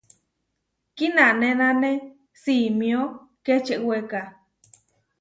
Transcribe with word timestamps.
Kinanénane 0.95 1.91
simió 2.41 3.01
kečeweka. 3.45 4.21